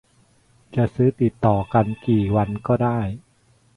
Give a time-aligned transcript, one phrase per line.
[0.75, 2.99] จะซื้อติดต่อกันกี่วันก็ได้